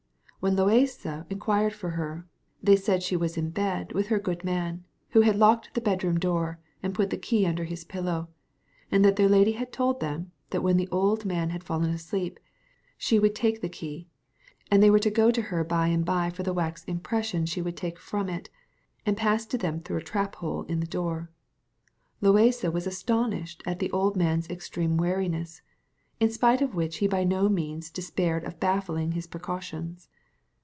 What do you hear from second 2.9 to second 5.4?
she was in bed with her good man, who had